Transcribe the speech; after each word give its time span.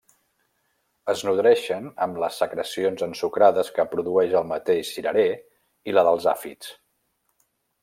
Es 1.11 1.19
nodreixen 1.27 1.89
amb 2.05 2.17
les 2.23 2.39
secrecions 2.43 3.05
ensucrades 3.09 3.71
que 3.77 3.87
produeix 3.93 4.35
el 4.41 4.49
mateix 4.53 4.91
cirerer 4.97 5.29
i 5.93 5.97
la 5.97 6.07
dels 6.11 6.27
àfids. 6.35 6.75